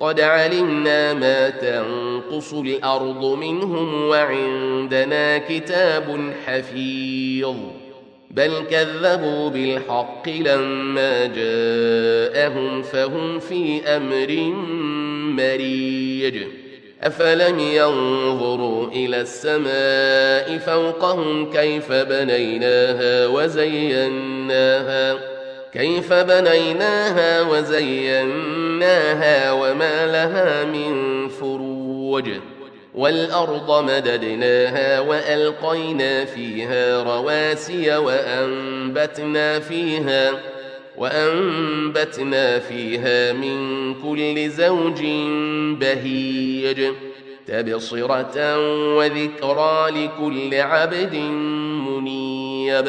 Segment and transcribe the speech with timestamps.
[0.00, 7.56] قد علمنا ما تنقص الأرض منهم وعندنا كتاب حفيظ
[8.30, 14.54] بل كذبوا بالحق لما جاءهم فهم في أمر
[15.36, 16.42] مريج
[17.02, 25.37] أفلم ينظروا إلى السماء فوقهم كيف بنيناها وزيناها
[25.72, 28.92] كيف بنيناها وزيناها
[29.52, 32.30] وما لها من فروج
[32.94, 40.32] والأرض مددناها وألقينا فيها رواسي وأنبتنا فيها
[40.96, 45.02] وأنبتنا فيها من كل زوج
[45.80, 46.92] بهيج
[47.46, 48.58] تبصرة
[48.96, 51.14] وذكرى لكل عبد
[51.88, 52.88] منيب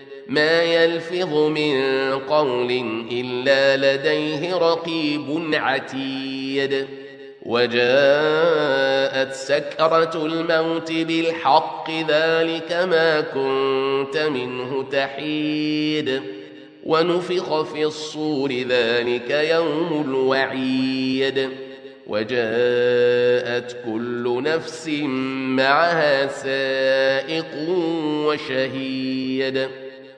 [0.31, 1.81] ما يلفظ من
[2.19, 2.71] قول
[3.11, 6.87] إلا لديه رقيب عتيد.
[7.41, 16.21] وجاءت سكرة الموت بالحق ذلك ما كنت منه تحيد.
[16.83, 21.49] ونفخ في الصور ذلك يوم الوعيد.
[22.07, 24.87] وجاءت كل نفس
[25.57, 27.69] معها سائق
[28.27, 29.67] وشهيد.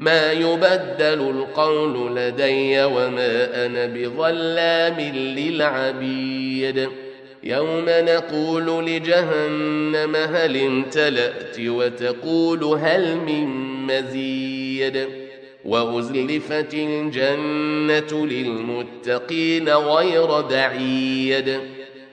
[0.00, 6.88] ما يبدل القول لدي وما أنا بظلام للعبيد.
[7.42, 13.46] يوم نقول لجهنم هل امتلأت وتقول هل من
[13.86, 15.06] مزيد.
[15.64, 21.60] وأزلفت الجنة للمتقين غير بعيد.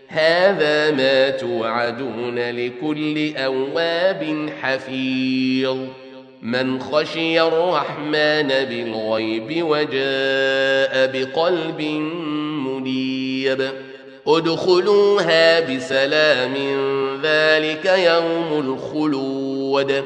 [0.07, 5.78] هذا ما توعدون لكل أواب حفيظ.
[6.42, 11.81] من خشي الرحمن بالغيب وجاء بقلب
[12.68, 13.72] منيب.
[14.28, 16.54] ادخلوها بسلام
[17.24, 20.04] ذلك يوم الخلود.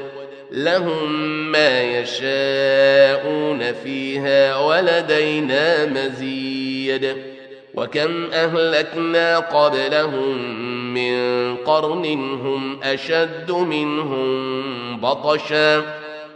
[0.51, 1.11] لهم
[1.51, 7.15] ما يشاءون فيها ولدينا مزيد.
[7.73, 10.63] وكم أهلكنا قبلهم
[10.93, 16.00] من قرن هم أشد منهم بطشا.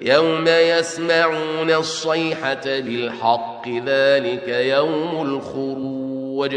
[0.00, 6.56] يوم يسمعون الصيحة بالحق ذلك يوم الخروج.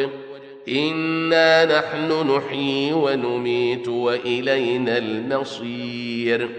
[0.69, 6.49] إنا نحن نحيي ونميت وإلينا المصير.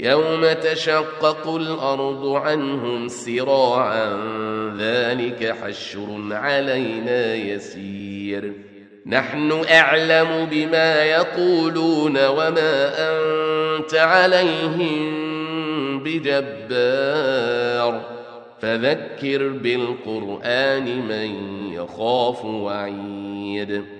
[0.00, 4.20] يوم تشقق الأرض عنهم سراعا
[4.78, 8.52] ذلك حشر علينا يسير.
[9.06, 15.30] نحن أعلم بما يقولون وما أنت عليهم
[16.04, 18.00] بجبار.
[18.60, 21.30] فذكر بالقرآن من
[21.72, 23.99] يخاف وعيد.